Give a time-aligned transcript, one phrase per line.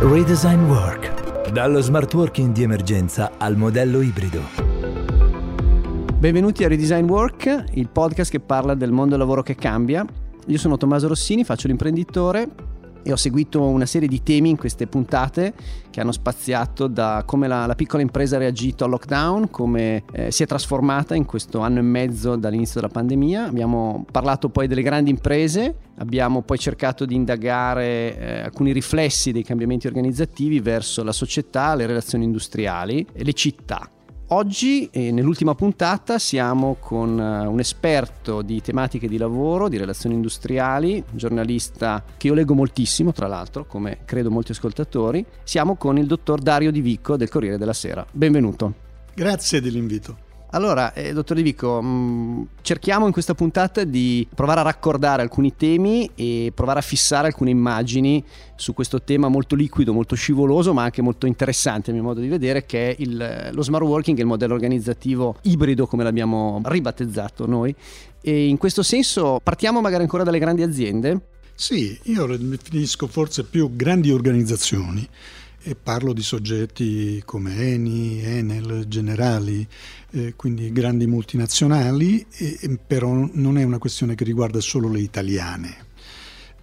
[0.00, 1.50] Redesign Work.
[1.50, 4.42] Dallo smart working di emergenza al modello ibrido.
[6.16, 10.06] Benvenuti a Redesign Work, il podcast che parla del mondo del lavoro che cambia.
[10.46, 12.48] Io sono Tommaso Rossini, faccio l'imprenditore
[13.10, 15.54] e ho seguito una serie di temi in queste puntate
[15.90, 20.30] che hanno spaziato da come la, la piccola impresa ha reagito al lockdown, come eh,
[20.30, 23.46] si è trasformata in questo anno e mezzo dall'inizio della pandemia.
[23.46, 29.42] Abbiamo parlato poi delle grandi imprese, abbiamo poi cercato di indagare eh, alcuni riflessi dei
[29.42, 33.90] cambiamenti organizzativi verso la società, le relazioni industriali e le città.
[34.30, 40.16] Oggi, eh, nell'ultima puntata, siamo con eh, un esperto di tematiche di lavoro, di relazioni
[40.16, 45.24] industriali, giornalista che io leggo moltissimo, tra l'altro, come credo molti ascoltatori.
[45.44, 48.04] Siamo con il dottor Dario Di Vicco del Corriere della Sera.
[48.12, 48.74] Benvenuto.
[49.14, 50.27] Grazie dell'invito.
[50.52, 55.20] Allora, eh, dottor De Vico, mh, mm, cerchiamo in questa puntata di provare a raccordare
[55.20, 58.24] alcuni temi e provare a fissare alcune immagini
[58.56, 62.28] su questo tema molto liquido, molto scivoloso, ma anche molto interessante a mio modo di
[62.28, 67.74] vedere, che è il, lo smart working, il modello organizzativo ibrido, come l'abbiamo ribattezzato noi.
[68.22, 71.20] E in questo senso partiamo magari ancora dalle grandi aziende.
[71.54, 75.06] Sì, io definisco forse più grandi organizzazioni
[75.68, 79.68] e parlo di soggetti come Eni, Enel, Generali,
[80.12, 85.87] eh, quindi grandi multinazionali, eh, però non è una questione che riguarda solo le italiane.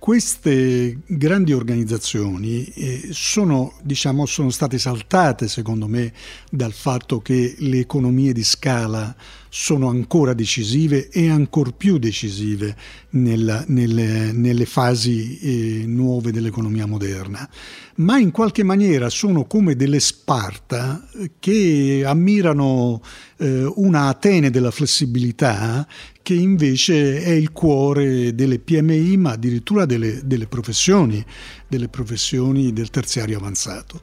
[0.06, 6.14] Queste grandi organizzazioni eh, sono, diciamo, sono, state saltate, secondo me,
[6.52, 9.16] dal fatto che le economie di scala
[9.50, 12.76] sono ancora decisive e ancor più decisive
[13.12, 17.50] nella, nelle, nelle, fasi eh, nuove dell'economia moderna,
[17.96, 21.04] ma in qualche maniera sono come delle Sparta
[21.40, 23.02] che ammirano
[23.38, 25.88] eh, una Atene della flessibilità
[26.26, 31.24] che invece è il cuore delle PMI, ma addirittura delle, delle professioni,
[31.68, 34.02] delle professioni del terziario avanzato.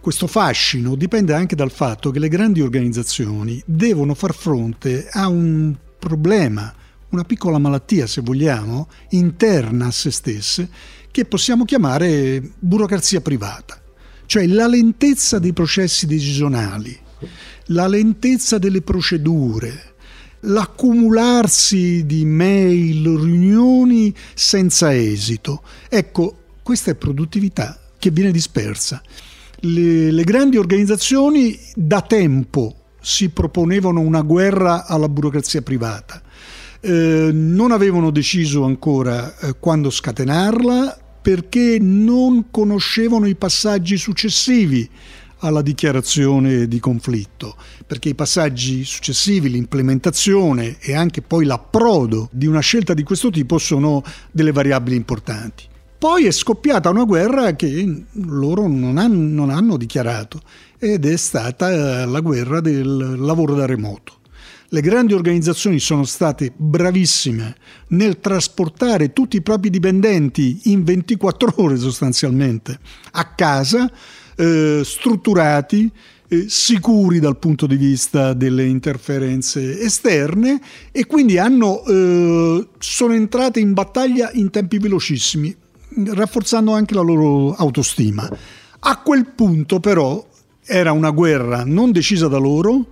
[0.00, 5.72] Questo fascino dipende anche dal fatto che le grandi organizzazioni devono far fronte a un
[5.96, 6.74] problema,
[7.10, 10.68] una piccola malattia, se vogliamo, interna a se stesse,
[11.12, 13.80] che possiamo chiamare burocrazia privata,
[14.26, 16.98] cioè la lentezza dei processi decisionali,
[17.66, 19.93] la lentezza delle procedure,
[20.44, 25.62] l'accumularsi di mail, riunioni senza esito.
[25.88, 29.02] Ecco, questa è produttività che viene dispersa
[29.64, 36.22] le, le grandi organizzazioni da tempo si proponevano una guerra alla burocrazia privata.
[36.80, 44.88] Eh, non avevano deciso ancora eh, quando scatenarla perché non conoscevano i passaggi successivi
[45.46, 47.54] alla dichiarazione di conflitto,
[47.86, 53.58] perché i passaggi successivi, l'implementazione e anche poi l'approdo di una scelta di questo tipo
[53.58, 55.64] sono delle variabili importanti.
[55.98, 60.40] Poi è scoppiata una guerra che loro non hanno, non hanno dichiarato
[60.78, 64.22] ed è stata eh, la guerra del lavoro da remoto.
[64.68, 67.54] Le grandi organizzazioni sono state bravissime
[67.88, 72.78] nel trasportare tutti i propri dipendenti in 24 ore sostanzialmente
[73.12, 73.88] a casa,
[74.36, 75.90] eh, strutturati,
[76.28, 83.60] eh, sicuri dal punto di vista delle interferenze esterne e quindi hanno, eh, sono entrate
[83.60, 85.56] in battaglia in tempi velocissimi
[86.06, 88.28] rafforzando anche la loro autostima.
[88.80, 90.26] A quel punto però
[90.66, 92.86] era una guerra non decisa da loro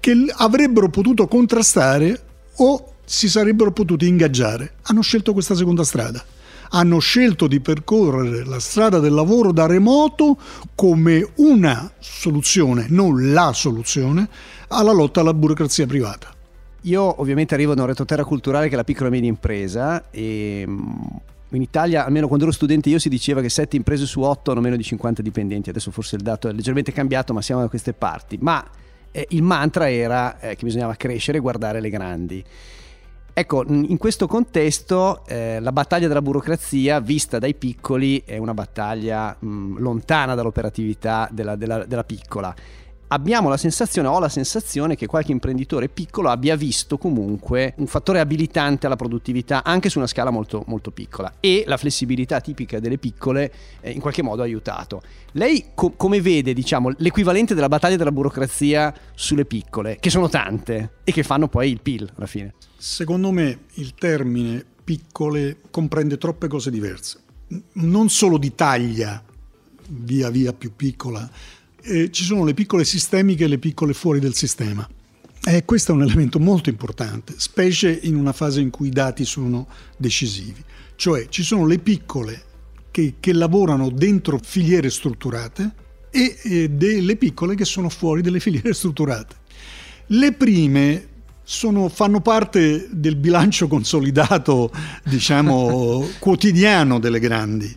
[0.00, 2.20] che avrebbero potuto contrastare
[2.56, 4.74] o si sarebbero potuti ingaggiare.
[4.82, 6.24] Hanno scelto questa seconda strada.
[6.70, 10.38] Hanno scelto di percorrere la strada del lavoro da remoto
[10.74, 14.28] come una soluzione, non la soluzione,
[14.68, 16.34] alla lotta alla burocrazia privata.
[16.82, 20.66] Io ovviamente arrivo da un retroterra culturale che è la piccola e media impresa e
[21.50, 24.60] in Italia, almeno quando ero studente io, si diceva che 7 imprese su 8 hanno
[24.60, 25.70] meno di 50 dipendenti.
[25.70, 28.36] Adesso forse il dato è leggermente cambiato, ma siamo da queste parti.
[28.40, 28.62] Ma
[29.10, 32.44] eh, il mantra era eh, che bisognava crescere e guardare le grandi.
[33.38, 39.36] Ecco, in questo contesto eh, la battaglia della burocrazia, vista dai piccoli, è una battaglia
[39.38, 42.52] mh, lontana dall'operatività della, della, della piccola
[43.08, 48.20] abbiamo la sensazione, ho la sensazione che qualche imprenditore piccolo abbia visto comunque un fattore
[48.20, 52.98] abilitante alla produttività anche su una scala molto, molto piccola e la flessibilità tipica delle
[52.98, 55.02] piccole eh, in qualche modo ha aiutato.
[55.32, 60.92] Lei co- come vede diciamo, l'equivalente della battaglia della burocrazia sulle piccole, che sono tante
[61.04, 62.54] e che fanno poi il PIL alla fine?
[62.76, 67.20] Secondo me il termine piccole comprende troppe cose diverse,
[67.74, 69.22] non solo di taglia
[69.90, 71.28] via via più piccola,
[71.88, 74.88] eh, ci sono le piccole sistemiche e le piccole fuori del sistema.
[75.44, 79.24] E questo è un elemento molto importante, specie in una fase in cui i dati
[79.24, 80.62] sono decisivi.
[80.94, 82.42] Cioè ci sono le piccole
[82.90, 85.72] che, che lavorano dentro filiere strutturate
[86.10, 89.36] e eh, delle piccole che sono fuori dalle filiere strutturate.
[90.08, 91.06] Le prime
[91.44, 94.70] sono, fanno parte del bilancio consolidato,
[95.04, 97.74] diciamo, quotidiano delle grandi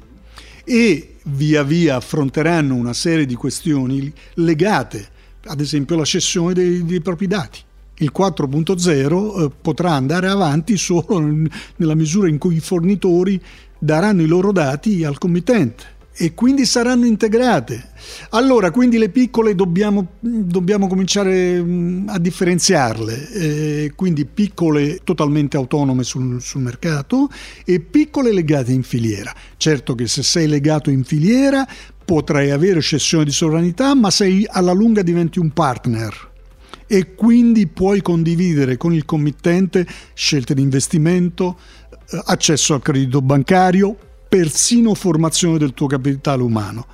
[0.63, 5.07] e via via affronteranno una serie di questioni legate,
[5.45, 7.59] ad esempio, alla cessione dei, dei propri dati.
[7.95, 11.19] Il 4.0 eh, potrà andare avanti solo
[11.75, 13.39] nella misura in cui i fornitori
[13.77, 17.89] daranno i loro dati al committente e quindi saranno integrate.
[18.31, 26.03] Allora, quindi le piccole dobbiamo, dobbiamo cominciare mm, a differenziarle, eh, quindi piccole totalmente autonome
[26.03, 27.29] sul, sul, mercato
[27.65, 29.33] e piccole legate in filiera.
[29.57, 31.65] Certo che se sei legato in filiera
[32.03, 36.29] potrai avere cessione di sovranità, ma sei alla lunga diventi un partner
[36.87, 41.57] e quindi puoi condividere con il committente scelte di investimento,
[42.09, 43.95] eh, accesso al credito bancario,
[44.31, 46.85] persino formazione del tuo capitale umano.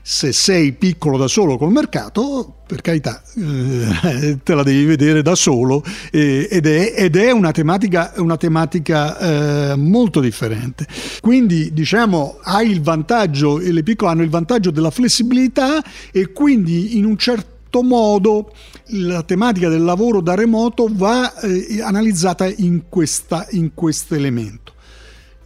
[0.00, 5.34] Se sei piccolo da solo col mercato, per carità, eh, te la devi vedere da
[5.34, 10.86] solo eh, ed, è, ed, è, una tematica, una tematica eh, molto differente.
[11.20, 16.96] Quindi diciamo hai il vantaggio, e le piccole hanno il vantaggio della flessibilità e quindi
[16.96, 18.52] in un certo modo
[18.90, 24.75] la tematica del lavoro da remoto va eh, analizzata in, questo elemento.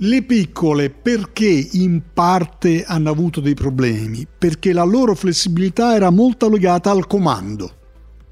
[0.02, 4.26] Le piccole perché in parte hanno avuto dei problemi?
[4.26, 7.70] Perché la loro flessibilità era molto legata al comando.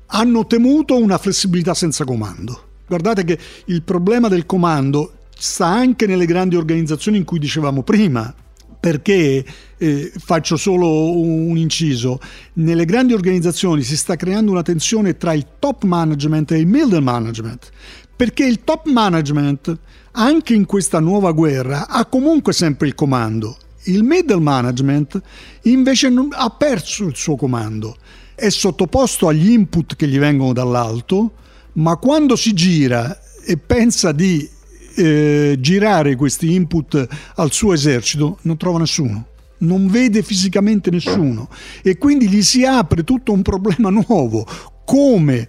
[0.07, 2.69] Hanno temuto una flessibilità senza comando.
[2.87, 8.35] Guardate che il problema del comando sta anche nelle grandi organizzazioni in cui dicevamo prima,
[8.81, 9.45] perché
[9.77, 12.19] eh, faccio solo un inciso,
[12.55, 17.01] nelle grandi organizzazioni si sta creando una tensione tra il top management e il middle
[17.01, 17.71] management,
[18.19, 19.79] perché il top management
[20.11, 23.57] anche in questa nuova guerra ha comunque sempre il comando.
[23.85, 25.23] Il middle management
[25.63, 27.97] invece ha perso il suo comando,
[28.35, 31.35] è sottoposto agli input che gli vengono dall'alto,
[31.75, 34.51] ma quando si gira e pensa di
[34.97, 37.07] eh, girare questi input
[37.37, 39.29] al suo esercito non trova nessuno.
[39.59, 41.49] Non vede fisicamente nessuno.
[41.85, 44.45] E quindi gli si apre tutto un problema nuovo.
[44.85, 45.47] Come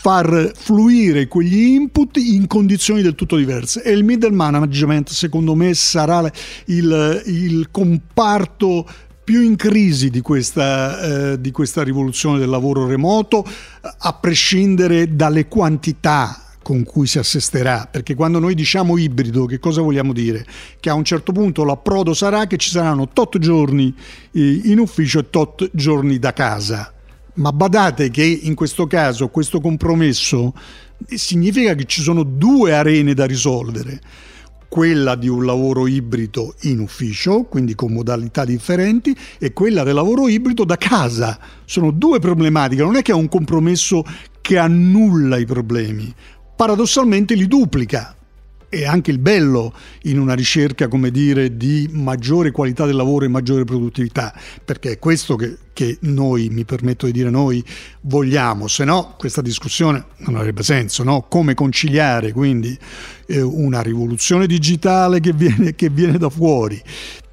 [0.00, 3.82] far fluire quegli input in condizioni del tutto diverse.
[3.82, 6.30] E il middle management secondo me sarà
[6.66, 8.86] il, il comparto
[9.22, 13.44] più in crisi di questa, eh, di questa rivoluzione del lavoro remoto
[13.98, 19.80] a prescindere dalle quantità con cui si assisterà, perché quando noi diciamo ibrido, che cosa
[19.80, 20.46] vogliamo dire?
[20.78, 23.94] Che a un certo punto l'approdo sarà che ci saranno tot giorni
[24.32, 26.92] eh, in ufficio e tot giorni da casa
[27.34, 30.54] ma badate che in questo caso questo compromesso
[31.08, 34.00] significa che ci sono due arene da risolvere.
[34.68, 40.28] Quella di un lavoro ibrido in ufficio, quindi con modalità differenti, e quella del lavoro
[40.28, 41.38] ibrido da casa.
[41.64, 44.04] Sono due problematiche, non è che è un compromesso
[44.40, 46.14] che annulla i problemi,
[46.54, 48.14] paradossalmente li duplica
[48.70, 53.28] è anche il bello in una ricerca, come dire, di maggiore qualità del lavoro e
[53.28, 54.32] maggiore produttività,
[54.64, 57.62] perché è questo che, che noi, mi permetto di dire noi,
[58.02, 61.26] vogliamo, se no questa discussione non avrebbe senso, no?
[61.28, 62.78] Come conciliare quindi
[63.26, 66.80] eh, una rivoluzione digitale che viene, che viene da fuori,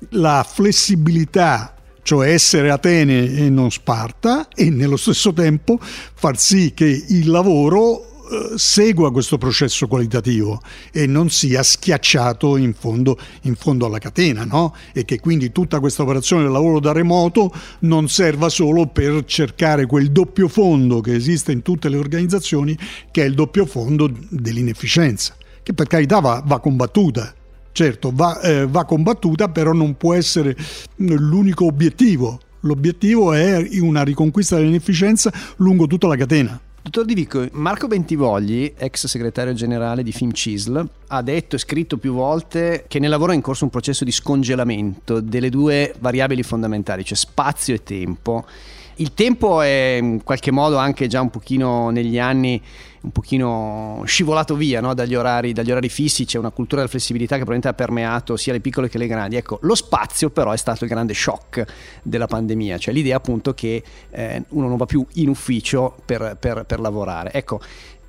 [0.09, 6.85] la flessibilità cioè essere Atene e non Sparta e nello stesso tempo far sì che
[7.09, 8.16] il lavoro
[8.55, 14.75] segua questo processo qualitativo e non sia schiacciato in fondo, in fondo alla catena no?
[14.93, 19.85] e che quindi tutta questa operazione del lavoro da remoto non serva solo per cercare
[19.85, 22.77] quel doppio fondo che esiste in tutte le organizzazioni
[23.11, 25.35] che è il doppio fondo dell'inefficienza
[25.67, 27.33] che per carità va, va combattuta.
[27.73, 30.55] Certo va, eh, va combattuta però non può essere
[30.95, 32.39] l'unico obiettivo.
[32.61, 39.07] L'obiettivo è una riconquista dell'inefficienza lungo tutta la catena Dottor Di Vico, Marco Bentivogli, ex
[39.07, 43.35] segretario generale di Film CISL, ha detto e scritto più volte che nel lavoro è
[43.35, 48.45] in corso un processo di scongelamento delle due variabili fondamentali, cioè spazio e tempo.
[48.95, 52.61] Il tempo è in qualche modo anche già un pochino negli anni
[53.07, 54.93] un pochino scivolato via no?
[54.93, 58.53] dagli, orari, dagli, orari, fissi, c'è una cultura della flessibilità che probabilmente ha permeato sia
[58.53, 59.37] le piccole che le grandi.
[59.37, 61.65] Ecco, lo spazio però è stato il grande shock
[62.03, 66.65] della pandemia, cioè l'idea appunto che eh, uno non va più in ufficio per, per,
[66.65, 67.31] per lavorare.
[67.31, 67.61] Ecco,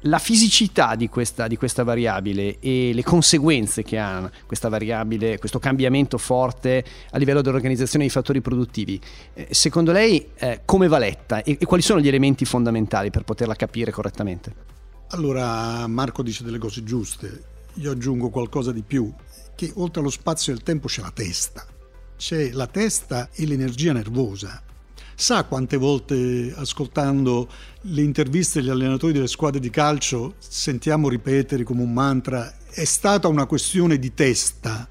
[0.03, 5.59] la fisicità di questa, di questa, variabile e le conseguenze che ha questa variabile, questo
[5.59, 9.01] cambiamento forte a livello dell'organizzazione dei fattori produttivi,
[9.35, 13.25] eh, secondo lei eh, come va letta e, e quali sono gli elementi fondamentali per
[13.25, 14.78] poterla capire correttamente?
[15.11, 17.43] Allora Marco dice delle cose giuste,
[17.75, 19.11] io aggiungo qualcosa di più,
[19.55, 21.67] che oltre allo spazio e al tempo c'è la testa.
[22.17, 24.63] c'è la testa e l'energia nervosa.
[25.15, 27.49] Sa quante volte ascoltando
[27.83, 33.29] le interviste degli allenatori delle squadre di calcio sentiamo ripetere come un mantra è stata
[33.29, 34.89] una questione di testa,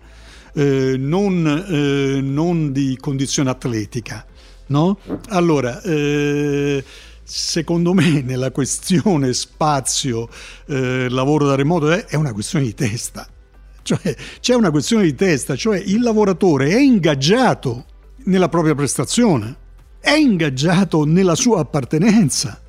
[0.53, 4.25] eh, non, eh, non, di condizione atletica.
[4.67, 4.99] No?
[5.29, 6.83] Allora, eh,
[7.27, 10.29] secondo me nella questione spazio,
[10.67, 13.27] eh, lavoro da remoto è una questione di testa.
[13.81, 17.85] Cioè, c'è una questione di testa, cioè il lavoratore è ingaggiato
[18.25, 19.55] nella propria prestazione,
[19.99, 22.61] è ingaggiato nella sua appartenenza.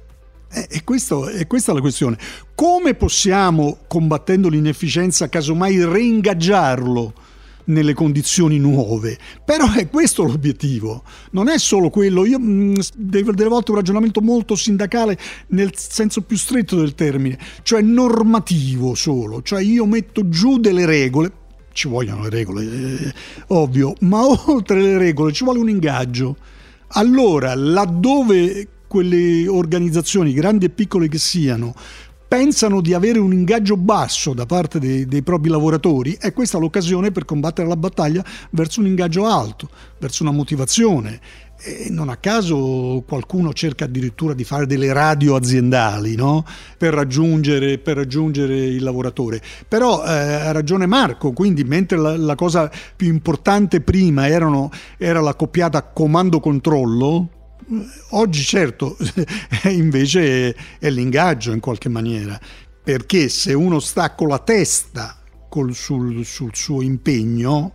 [0.51, 2.17] E, questo, e questa è la questione.
[2.55, 7.13] Come possiamo, combattendo l'inefficienza, casomai reingaggiarlo?
[7.69, 9.17] Nelle condizioni nuove.
[9.45, 12.25] Però è questo l'obiettivo, non è solo quello.
[12.25, 17.39] Io mh, mm, delle, volte un ragionamento molto sindacale nel senso più stretto del termine,
[17.63, 21.33] cioè normativo solo, cioè io metto giù delle regole,
[21.73, 23.15] ci vogliono le regole, eh,
[23.49, 26.37] ovvio, ma oltre le regole ci vuole un ingaggio.
[26.93, 31.75] Allora, laddove quelle organizzazioni, grandi e piccole che siano,
[32.29, 37.11] pensano di avere un ingaggio basso da parte dei, dei, propri lavoratori, è questa l'occasione
[37.11, 41.21] per combattere la battaglia verso un ingaggio alto, verso una motivazione.
[41.61, 46.45] E non a caso qualcuno cerca addirittura di fare delle radio aziendali no?
[46.77, 49.43] per, raggiungere, per, raggiungere, il lavoratore.
[49.67, 55.21] Però eh, ha ragione Marco, quindi mentre la, la cosa più importante prima erano, era
[55.21, 57.29] la coppiata comando-controllo,
[58.11, 58.97] Oggi certo
[59.69, 62.39] invece è l'ingaggio in qualche maniera,
[62.83, 67.75] perché se uno sta con la testa col, sul, sul suo impegno,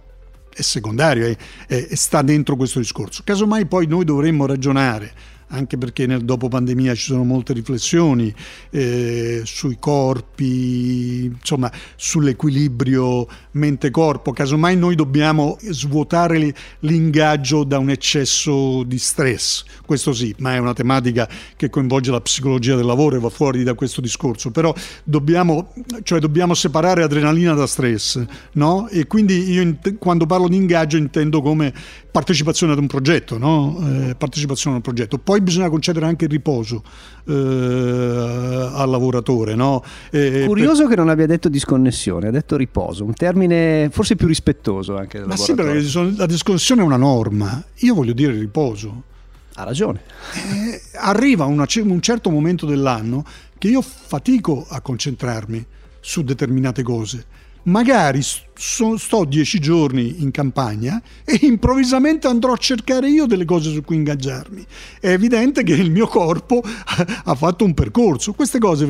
[0.49, 3.21] è secondario, è, è, sta dentro questo discorso.
[3.23, 5.13] Casomai poi noi dovremmo ragionare
[5.47, 8.33] anche perché nel dopo pandemia ci sono molte riflessioni
[8.69, 14.31] eh, sui corpi, insomma sull'equilibrio mente-corpo.
[14.31, 20.73] Casomai noi dobbiamo svuotare l'ingaggio da un eccesso di stress, questo sì, ma è una
[20.73, 24.73] tematica che coinvolge la psicologia del lavoro e va fuori da questo discorso, però
[25.03, 25.73] dobbiamo,
[26.03, 28.23] cioè dobbiamo separare adrenalina da stress,
[28.53, 28.87] no?
[28.89, 31.73] E quindi io quando parlo di ingaggio intendo come
[32.13, 33.79] partecipazione ad un progetto, no?
[33.81, 35.17] eh, partecipazione a un progetto.
[35.17, 36.83] Poi bisogna concedere anche il riposo
[37.25, 39.55] eh, al lavoratore.
[39.55, 39.83] No?
[40.11, 40.91] Eh, Curioso per...
[40.91, 45.27] che non abbia detto disconnessione, ha detto riposo, un termine forse più rispettoso anche del
[45.27, 45.81] Ma sì, perché
[46.15, 49.11] la disconnessione è una norma, io voglio dire riposo.
[49.55, 50.01] Ha ragione.
[50.33, 53.23] Eh, arriva una, un certo momento dell'anno
[53.59, 55.63] che io fatico a concentrarmi
[55.99, 57.25] su determinate cose
[57.63, 63.71] magari sto, sto dieci giorni in campagna e improvvisamente andrò a cercare io delle cose
[63.71, 64.65] su cui ingaggiarmi.
[64.99, 68.33] È evidente che il mio corpo ha fatto un percorso.
[68.33, 68.85] Queste cose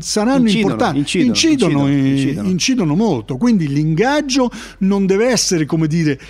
[0.00, 3.36] saranno incidono, importanti, incidono incidono, incidono, incidono molto.
[3.36, 6.20] Quindi l'ingaggio non deve essere come dire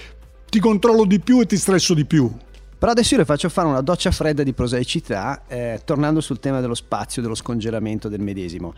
[0.48, 2.30] ti controllo di più e ti stresso di più.
[2.80, 6.60] Però adesso io le faccio fare una doccia fredda di prosaicità, eh, tornando sul tema
[6.60, 8.72] dello spazio, dello scongelamento del medesimo.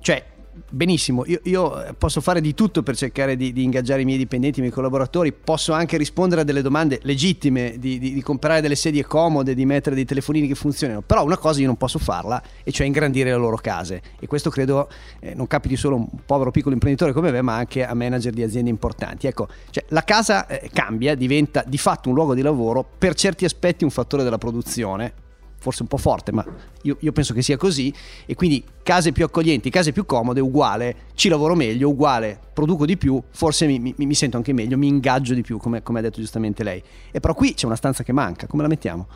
[0.00, 0.24] Cioè,
[0.70, 4.58] benissimo, io, io, posso fare di tutto per cercare di, di, ingaggiare i miei dipendenti,
[4.58, 8.74] i miei collaboratori, posso anche rispondere a delle domande legittime, di, di, di, comprare delle
[8.74, 12.42] sedie comode, di mettere dei telefonini che funzionino, però una cosa io non posso farla,
[12.62, 14.02] e cioè ingrandire le loro case.
[14.18, 14.88] E questo credo
[15.20, 18.32] eh, non capiti solo a un povero piccolo imprenditore come me, ma anche a manager
[18.32, 19.26] di aziende importanti.
[19.26, 23.44] Ecco, cioè, la casa eh, cambia, diventa di fatto un luogo di lavoro, per certi
[23.44, 25.24] aspetti un fattore della produzione,
[25.58, 26.44] forse un po' forte, ma
[26.82, 27.92] io, io, penso che sia così.
[28.24, 32.96] E quindi case più accoglienti, case più comode, uguale, ci lavoro meglio, uguale, produco di
[32.96, 36.02] più, forse mi, mi, mi sento anche meglio, mi ingaggio di più, come, come, ha
[36.02, 36.82] detto giustamente lei.
[37.10, 39.08] E però qui c'è una stanza che manca, come la mettiamo?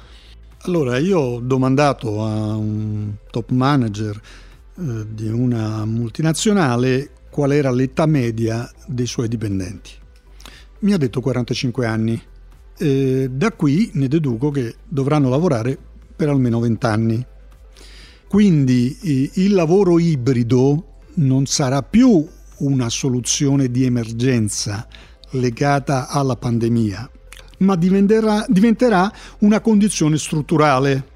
[0.62, 4.20] Allora, io ho domandato a un top manager
[4.78, 9.90] eh, di una multinazionale qual era l'età media dei suoi dipendenti.
[10.80, 12.20] Mi ha detto 45 anni.
[12.76, 15.78] Eh, da qui ne deduco che dovranno lavorare
[16.21, 17.27] per almeno 20 anni.
[18.29, 24.87] Quindi il lavoro ibrido non sarà più una soluzione di emergenza
[25.31, 27.11] legata alla pandemia,
[27.61, 31.09] ma diventerà, diventerà una condizione strutturale.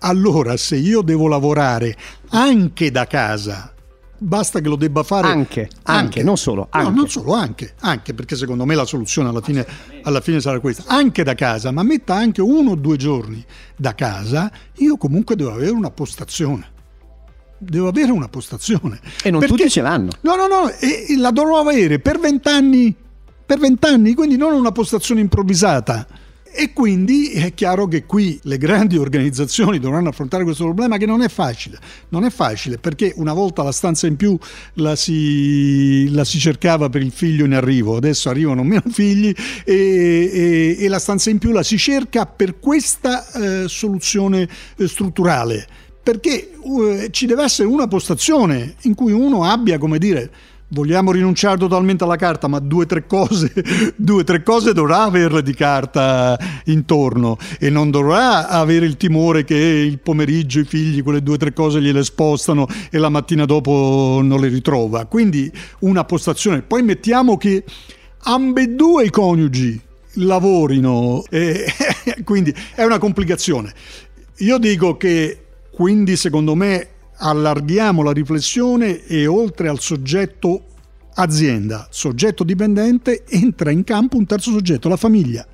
[0.00, 1.96] Allora, se io devo lavorare
[2.28, 3.74] anche da casa
[4.18, 6.22] basta che lo debba fare anche, anche, anche.
[6.22, 6.90] non solo anche.
[6.90, 9.66] No, non solo anche, anche perché secondo me la soluzione alla fine,
[10.02, 10.84] alla fine, sarà questa.
[10.86, 13.44] Anche da casa ma metta anche uno o due giorni
[13.76, 16.74] da casa io comunque devo avere una postazione.
[17.58, 19.00] Devo avere una postazione.
[19.22, 20.10] E non perché, tutti ce l'hanno.
[20.20, 22.94] No no no e, e la dovrò avere per vent'anni
[23.46, 26.06] per vent'anni quindi non una postazione improvvisata
[26.52, 31.22] E quindi è chiaro che qui le grandi organizzazioni dovranno affrontare questo problema che non
[31.22, 31.78] è facile.
[32.08, 34.38] Non è facile perché una volta la stanza in più
[34.74, 39.34] la si, la si cercava per il figlio in arrivo, adesso arrivano meno figli
[39.64, 39.74] e,
[40.32, 45.66] e, e la stanza in più la si cerca per questa eh, soluzione eh, strutturale.
[46.06, 50.30] Perché uh, ci deve essere una postazione in cui uno abbia, come dire,
[50.68, 53.52] vogliamo rinunciare totalmente alla carta, ma due o tre cose,
[53.96, 59.56] due, tre cose dovrà averle di carta intorno e non dovrà avere il timore che
[59.56, 64.20] il pomeriggio i figli quelle due o tre cose gliele spostano e la mattina dopo
[64.22, 65.06] non le ritrova.
[65.06, 66.62] Quindi una postazione.
[66.62, 67.64] Poi mettiamo che
[68.22, 69.80] ambedue i coniugi
[70.18, 71.64] lavorino, e,
[72.24, 73.72] quindi è una complicazione.
[74.38, 80.64] Io dico che quindi secondo me allarghiamo la riflessione e oltre al soggetto
[81.14, 85.46] azienda, soggetto dipendente, entra in campo un terzo soggetto, la famiglia,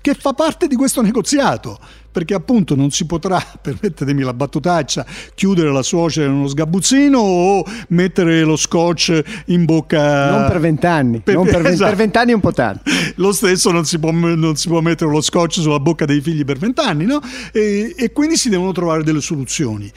[0.00, 1.78] che fa parte di questo negoziato,
[2.16, 7.64] perché appunto non si potrà, permettetemi la battutaccia, chiudere la suocera in uno sgabuzzino o
[7.88, 10.30] mettere lo scotch in bocca...
[10.30, 11.94] Non per vent'anni, per, per, esatto.
[11.94, 12.82] vent'anni è un po' tanto.
[13.16, 16.44] Lo stesso non si, può, non si può mettere lo scotch sulla bocca dei figli
[16.44, 17.20] per vent'anni, no?
[17.52, 19.90] E, e quindi si devono trovare delle soluzioni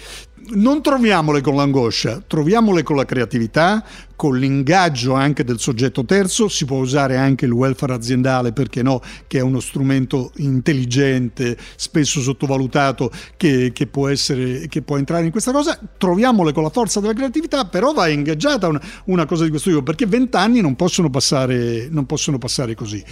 [0.51, 3.83] non troviamole con l'angoscia, troviamole con la creatività,
[4.15, 9.01] con l'ingaggio anche del soggetto terzo, si può usare anche il welfare aziendale, perché no,
[9.27, 15.31] che è uno strumento intelligente, spesso sottovalutato, che, che, può, essere, che può entrare in
[15.31, 19.49] questa cosa, troviamole con la forza della creatività, però va ingaggiata una, una cosa di
[19.49, 23.03] questo tipo, perché vent'anni non possono passare, non possono passare così.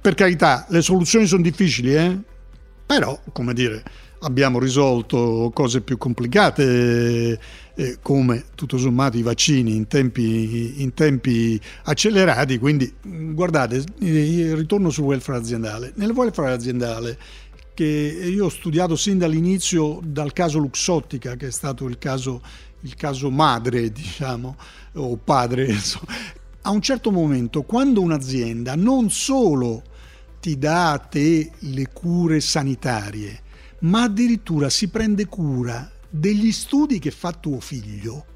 [0.00, 2.18] Per carità, le soluzioni sono difficili, eh?
[2.84, 3.82] però, come dire,
[4.22, 7.38] abbiamo risolto cose più complicate
[7.74, 15.04] eh, come tutto sommato i vaccini in tempi, in tempi, accelerati, quindi guardate, ritorno sul
[15.04, 15.92] welfare aziendale.
[15.96, 17.18] Nel welfare aziendale
[17.74, 22.42] che io ho studiato sin dall'inizio dal caso Luxottica, che è stato il caso,
[22.80, 24.56] il caso madre, diciamo,
[24.94, 26.12] o padre, insomma,
[26.62, 29.82] a un certo momento quando un'azienda non solo
[30.38, 33.41] ti dà a te le cure sanitarie,
[33.82, 38.26] ma addirittura si prende cura degli studi che fa tuo figlio,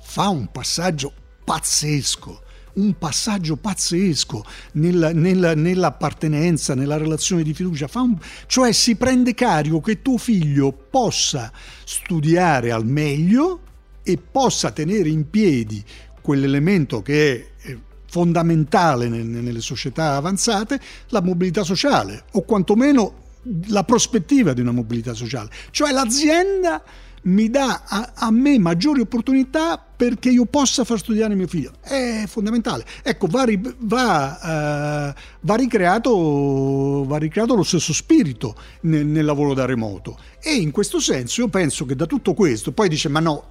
[0.00, 1.12] fa un passaggio
[1.44, 2.42] pazzesco
[2.76, 9.80] un passaggio pazzesco nella, nella, nell'appartenenza, nella relazione di fiducia, un, cioè si prende carico
[9.80, 11.50] che tuo figlio possa
[11.84, 13.60] studiare al meglio
[14.02, 15.82] e possa tenere in piedi
[16.20, 17.76] quell'elemento che è
[18.08, 23.24] fondamentale nelle società avanzate, la mobilità sociale o quantomeno
[23.68, 25.50] la prospettiva di una mobilità sociale.
[25.70, 26.82] Cioè l'azienda
[27.26, 31.72] mi dà a, a, me maggiori opportunità perché io possa far studiare mio figlio.
[31.80, 32.84] È fondamentale.
[33.02, 33.44] Ecco, va,
[33.78, 40.18] va, uh, va, ricreato, va ricreato, lo stesso spirito nel, nel, lavoro da remoto.
[40.40, 43.46] E in questo senso io penso che da tutto questo, poi dice ma no,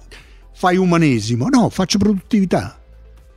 [0.54, 1.48] fai umanesimo.
[1.48, 2.80] No, faccio produttività.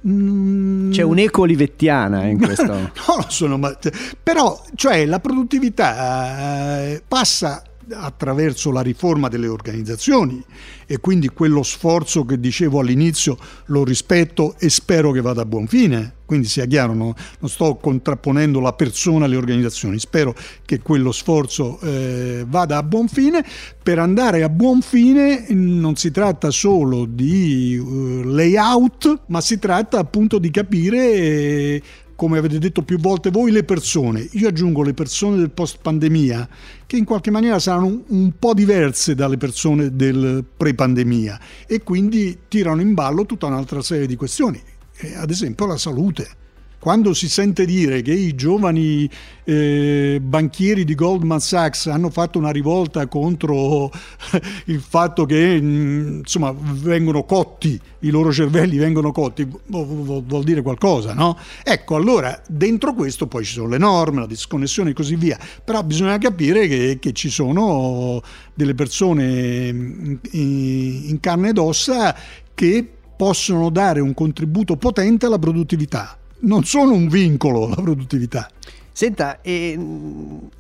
[0.08, 0.92] Mm.
[0.92, 2.66] C'è un'eco olivettiana in questo.
[2.74, 2.92] no,
[3.28, 3.78] sono, ma,
[4.22, 10.44] però cioè, la produttività eh, passa attraverso la riforma delle organizzazioni
[10.86, 15.68] e quindi quello sforzo che dicevo all'inizio lo rispetto e spero che vada a buon
[15.68, 16.16] fine.
[16.26, 17.16] Quindi sia chiaro, no?
[17.40, 23.08] non sto contrapponendo la persona alle organizzazioni, spero che quello sforzo eh, vada a buon
[23.08, 23.44] fine.
[23.82, 29.98] Per andare a buon fine non si tratta solo di uh, layout, ma si tratta
[29.98, 31.82] appunto di capire eh,
[32.20, 34.28] come avete detto più volte voi, le persone.
[34.32, 36.50] Io aggiungo le persone del post pandemia,
[36.86, 42.82] che in qualche maniera saranno un, po' diverse dalle persone del pre-pandemia e quindi tirano
[42.82, 44.62] in ballo tutta un'altra serie di questioni,
[44.98, 46.39] eh, ad esempio la salute
[46.80, 49.10] quando si sente dire che i giovani
[49.44, 53.92] eh, banchieri di Goldman Sachs hanno fatto una rivolta contro
[54.66, 61.14] il fatto che mm, insomma vengono cotti, i loro cervelli vengono cotti, vuol, dire qualcosa,
[61.14, 61.38] no?
[61.64, 65.84] Ecco, allora dentro questo poi ci sono le norme, la disconnessione e così via, però
[65.84, 68.22] bisogna capire che, che ci sono
[68.54, 72.16] delle persone mm, in, in carne ed ossa
[72.54, 72.88] che
[73.18, 78.50] possono dare un contributo potente alla produttività non sono un vincolo la produttività.
[78.92, 79.80] Senta, e,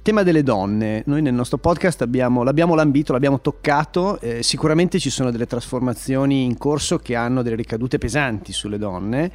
[0.01, 5.09] tema delle donne, noi nel nostro podcast abbiamo, l'abbiamo lambito, l'abbiamo toccato, eh, sicuramente ci
[5.09, 9.31] sono delle trasformazioni in corso che hanno delle ricadute pesanti sulle donne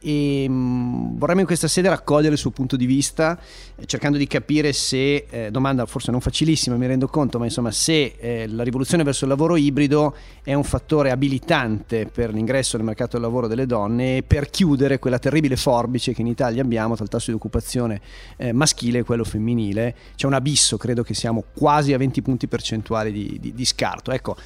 [0.00, 3.38] e mm, vorremmo in questa sede raccogliere il suo punto di vista
[3.76, 7.70] eh, cercando di capire se, eh, domanda forse non facilissima mi rendo conto, ma insomma
[7.70, 12.86] se eh, la rivoluzione verso il lavoro ibrido è un fattore abilitante per l'ingresso nel
[12.86, 16.94] mercato del lavoro delle donne e per chiudere quella terribile forbice che in Italia abbiamo
[16.94, 18.00] tra il tasso di occupazione
[18.36, 22.46] eh, maschile e quello femminile, c'è un abisso, credo che siamo quasi a 20 punti
[22.46, 24.10] percentuali di, di, di scarto.
[24.12, 24.36] Ecco,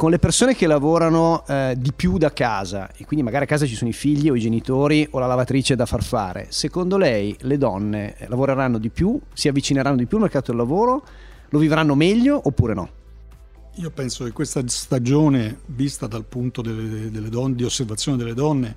[0.00, 3.66] con le persone che lavorano eh, di più da casa e quindi magari a casa
[3.66, 7.36] ci sono i figli o i genitori o la lavatrice da far fare, secondo lei
[7.40, 11.04] le donne lavoreranno di più, si avvicineranno di più al mercato del lavoro,
[11.50, 12.88] lo vivranno meglio oppure no?
[13.74, 18.74] Io penso che questa stagione, vista dal punto delle, delle donne, di osservazione delle donne,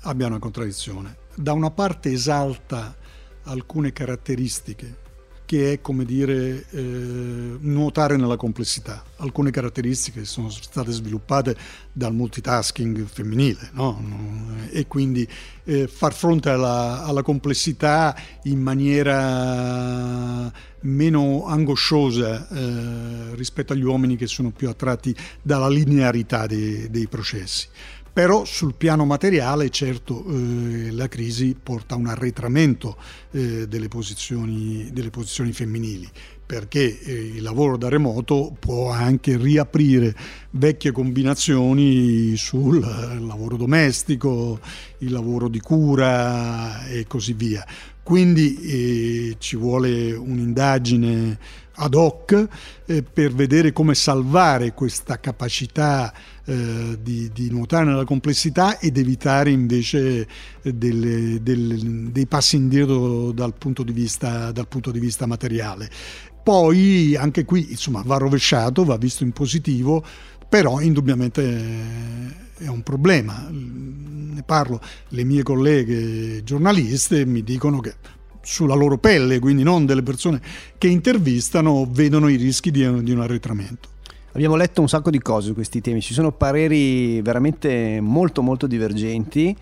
[0.00, 1.18] abbia una contraddizione.
[1.36, 2.96] Da una parte esalta
[3.44, 5.02] alcune caratteristiche
[5.46, 9.04] che è come dire eh, nuotare nella complessità.
[9.16, 11.56] Alcune caratteristiche sono state sviluppate
[11.92, 14.02] dal multitasking femminile no?
[14.70, 15.28] e quindi
[15.64, 24.26] eh, far fronte alla, alla, complessità in maniera meno angosciosa eh, rispetto agli uomini che
[24.26, 27.68] sono più attratti dalla linearità dei, dei processi.
[28.14, 32.96] Però sul piano materiale certo eh, la crisi porta a un arretramento
[33.32, 36.08] eh, delle, posizioni, delle, posizioni, femminili
[36.46, 40.14] perché eh, il lavoro da remoto può anche riaprire
[40.50, 44.60] vecchie combinazioni sul lavoro domestico,
[44.98, 47.66] il lavoro di cura e così via.
[48.04, 51.38] Quindi eh, ci vuole un'indagine
[51.76, 52.48] ad hoc
[52.86, 56.12] eh, per vedere come salvare questa capacità
[56.46, 60.26] eh, di, di, nuotare nella complessità ed evitare invece
[60.62, 65.90] eh, delle, delle, dei passi indietro dal punto, vista, dal punto di vista materiale.
[66.42, 70.04] Poi anche qui insomma, va rovesciato, va visto in positivo,
[70.46, 73.48] però indubbiamente è un problema.
[73.50, 77.94] Ne parlo, le mie colleghe giornaliste mi dicono che
[78.42, 80.42] sulla loro pelle, quindi non delle persone
[80.76, 83.93] che intervistano, vedono i rischi di, di un arretramento.
[84.34, 88.66] Abbiamo letto un sacco di cose su questi temi, ci sono pareri veramente molto molto
[88.66, 89.56] divergenti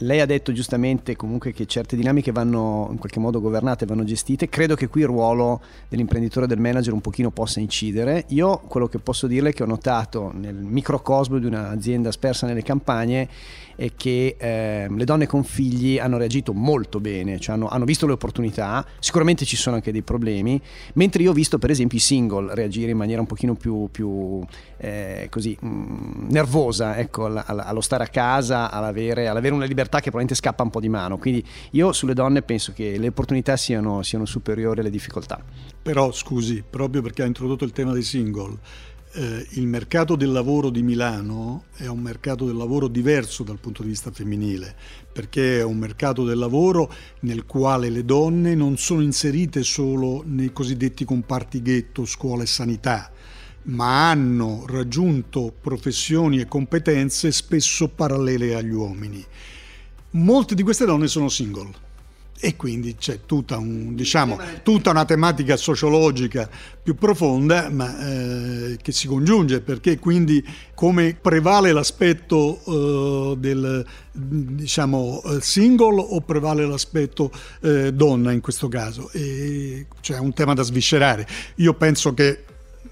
[0.00, 4.48] lei ha detto giustamente comunque che certe dinamiche vanno in qualche modo governate, vanno gestite.
[4.48, 8.24] Credo che qui il ruolo dell'imprenditore del manager un pochino possa incidere.
[8.28, 12.62] Io quello che posso dirle è che ho notato nel microcosmo di un'azienda spersa nelle
[12.62, 13.28] campagne
[13.76, 18.06] è che eh, le donne con figli hanno reagito molto bene, cioè hanno, hanno, visto
[18.06, 20.60] le opportunità, sicuramente ci sono anche dei problemi,
[20.94, 24.42] mentre io ho visto per esempio i single reagire in maniera un pochino più, più
[24.78, 30.10] eh, così mh, mm, nervosa ecco, allo stare a casa, all'avere, all'avere una libertà che
[30.10, 31.18] probabilmente scappa un po' di mano.
[31.18, 35.42] Quindi io sulle donne penso che le opportunità siano, siano superiori alle difficoltà.
[35.82, 38.58] Però scusi, proprio perché ha introdotto il tema dei single,
[39.16, 43.82] eh, il mercato del lavoro di Milano è un mercato del lavoro diverso dal punto
[43.82, 44.76] di vista femminile,
[45.10, 50.52] perché è un mercato del lavoro nel quale le donne non sono inserite solo nei
[50.52, 53.10] cosiddetti comparti ghetto, scuola e sanità,
[53.62, 59.24] ma hanno raggiunto professioni e competenze spesso parallele agli uomini.
[60.10, 61.84] Molte di queste donne sono single
[62.38, 66.48] e quindi c'è tutta, un, diciamo, tutta una tematica sociologica
[66.82, 70.44] più profonda ma eh, che si congiunge perché quindi
[70.74, 77.30] come prevale l'aspetto eh, del diciamo single o prevale l'aspetto
[77.62, 79.10] eh, donna in questo caso?
[79.12, 81.26] E c'è un tema da sviscerare.
[81.56, 82.44] Io penso che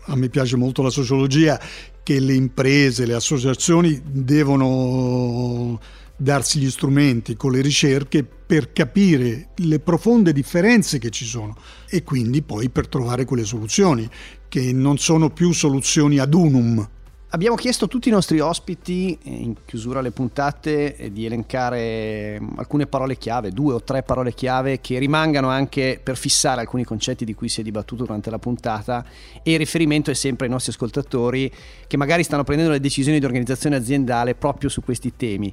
[0.06, 1.58] a me piace molto la sociologia
[2.02, 5.80] che le imprese le associazioni devono
[6.16, 11.56] darsi gli strumenti con le ricerche per capire le profonde differenze che ci sono
[11.88, 14.08] e quindi poi per trovare quelle soluzioni
[14.48, 16.88] che non sono più soluzioni ad unum.
[17.34, 22.38] Abbiamo chiesto a tutti i nostri ospiti, eh, in chiusura alle puntate, eh, di elencare
[22.40, 26.84] mm, alcune parole chiave, due o tre parole chiave che rimangano anche per fissare alcuni
[26.84, 29.04] concetti di cui si è dibattuto durante la puntata
[29.42, 31.52] e il riferimento è sempre ai nostri ascoltatori
[31.88, 35.52] che magari stanno prendendo le decisioni di organizzazione aziendale proprio su questi temi.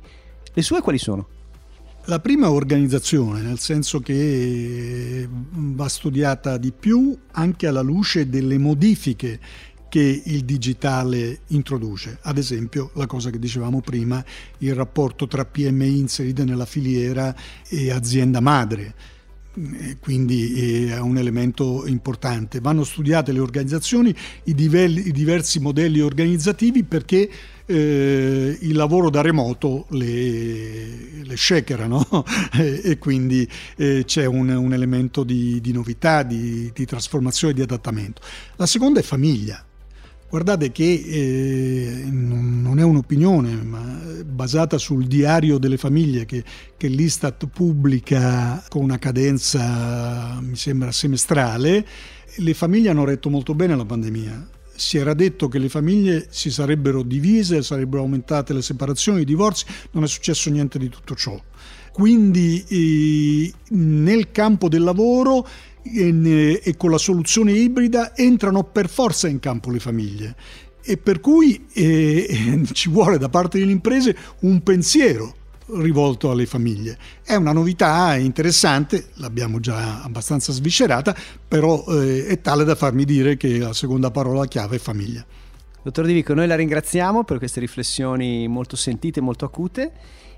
[0.54, 1.28] Le sue quali sono?
[2.06, 9.40] La prima organizzazione, nel senso che va studiata di più anche alla luce delle modifiche
[9.88, 12.18] che il digitale introduce.
[12.24, 14.24] Ad esempio, la cosa che dicevamo prima,
[14.60, 17.36] il rapporto tra PMI inserite nella filiera
[17.68, 18.94] e azienda madre
[20.00, 22.62] quindi è un elemento importante.
[22.62, 27.30] Vanno studiate le organizzazioni, i, divelli, i diversi modelli organizzativi perché
[27.72, 32.06] eh, il lavoro da remoto le, le shakera no?
[32.54, 37.62] e, e, quindi eh, c'è un, un, elemento di, di novità, di, di trasformazione di
[37.62, 38.22] adattamento.
[38.56, 39.66] La seconda è famiglia
[40.32, 46.42] Guardate che eh, non è un'opinione, ma basata sul diario delle famiglie che,
[46.78, 51.86] che l'Istat pubblica con una cadenza, mi sembra, semestrale,
[52.34, 54.48] le famiglie hanno retto molto bene la pandemia.
[54.82, 59.66] Si era detto che le famiglie si sarebbero divise, sarebbero aumentate le separazioni, i divorzi,
[59.92, 61.40] non è successo niente di tutto ciò.
[61.92, 65.48] Quindi eh, nel campo del lavoro
[65.84, 70.36] e, e con la soluzione ibrida entrano per forza in campo le famiglie
[70.84, 75.36] e per cui eh, ci vuole da parte delle imprese un pensiero
[75.74, 76.98] rivolto alle famiglie.
[77.24, 81.16] È una novità interessante, l'abbiamo già abbastanza sviscerata,
[81.48, 85.26] però eh, è tale da farmi dire che la seconda parola chiave è famiglia.
[85.84, 89.92] Dottor Di Vico, noi la ringraziamo per queste riflessioni molto sentite, molto acute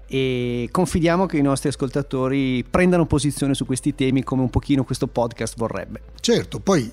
[0.07, 5.07] e confidiamo che i nostri ascoltatori prendano posizione su questi temi come un pochino questo
[5.07, 6.01] podcast vorrebbe.
[6.19, 6.89] Certo, poi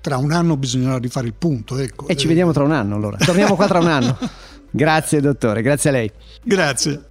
[0.00, 1.78] tra un anno bisognerà rifare il punto.
[1.78, 2.08] Ecco.
[2.08, 3.16] E ci vediamo tra un anno allora.
[3.16, 4.18] Torniamo qua tra un anno.
[4.72, 6.12] Grazie dottore, grazie a lei.
[6.44, 7.10] Grazie.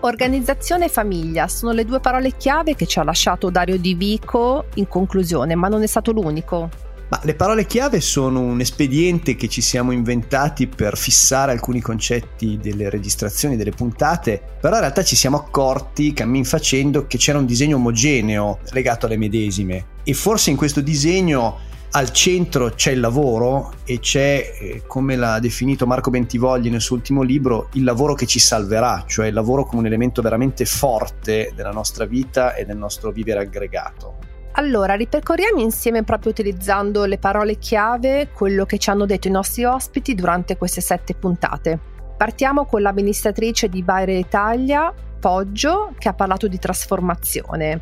[0.00, 4.64] Organizzazione e famiglia sono le due parole chiave che ci ha lasciato Dario Di Vico
[4.74, 6.70] in conclusione, ma non è stato l'unico.
[7.12, 12.56] Ma le parole chiave sono un espediente che ci siamo inventati per fissare alcuni concetti
[12.56, 17.44] delle registrazioni delle puntate, però in realtà ci siamo accorti, cammin facendo, che c'era un
[17.44, 19.88] disegno omogeneo legato alle medesime.
[20.04, 21.58] E forse in questo disegno
[21.90, 26.96] al centro c'è il lavoro e c'è, eh, come l'ha definito Marco Bentivogli nel suo
[26.96, 31.52] ultimo libro, il lavoro che ci salverà, cioè il lavoro come un elemento veramente forte
[31.54, 34.31] della nostra vita e del nostro vivere aggregato.
[34.54, 39.64] Allora, ripercorriamo insieme proprio utilizzando le parole chiave quello che ci hanno detto i nostri
[39.64, 41.78] ospiti durante queste sette puntate.
[42.18, 47.80] Partiamo con l'amministratrice di Bayer Italia, Poggio, che ha parlato di trasformazione.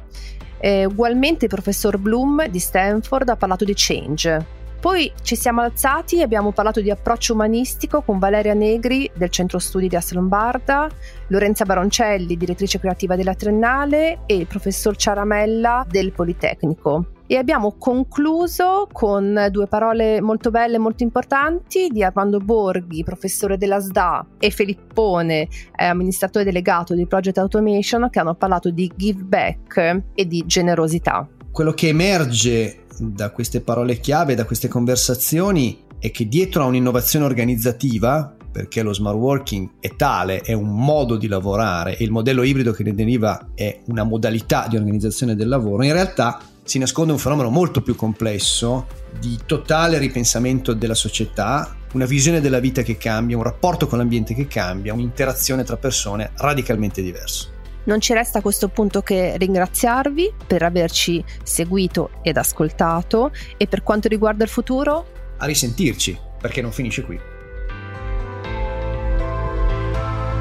[0.59, 4.60] Eh, ugualmente il professor Bloom di Stanford ha parlato di change.
[4.81, 9.59] Poi ci siamo alzati e abbiamo parlato di approccio umanistico con Valeria Negri del Centro
[9.59, 10.89] Studi di Assa Lombarda,
[11.27, 17.13] Lorenza Baroncelli, direttrice creativa della Triennale e il professor Ciaramella del Politecnico.
[17.27, 23.59] E abbiamo concluso con due parole molto belle e molto importanti di Armando Borghi, professore
[23.59, 30.05] della SDA, e Filippone, amministratore delegato di Project Automation, che hanno parlato di give back
[30.15, 31.29] e di generosità.
[31.53, 37.25] Quello che emerge da queste parole chiave, da queste conversazioni, è che dietro a un'innovazione
[37.25, 42.43] organizzativa, perché lo smart working è tale, è un modo di lavorare e il modello
[42.43, 47.13] ibrido che ne deriva è una modalità di organizzazione del lavoro, in realtà si nasconde
[47.13, 48.87] un fenomeno molto più complesso
[49.19, 54.35] di totale ripensamento della società, una visione della vita che cambia, un rapporto con l'ambiente
[54.35, 57.59] che cambia, un'interazione tra persone radicalmente diverso.
[57.85, 63.83] Non ci resta a questo punto che ringraziarvi per averci seguito ed ascoltato e per
[63.83, 65.07] quanto riguarda il futuro?
[65.39, 67.19] A risentirci, perché non finisce qui.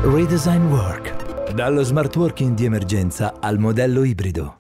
[0.02, 1.52] Redesign Work.
[1.54, 4.60] Dallo smart working di emergenza al modello ibrido.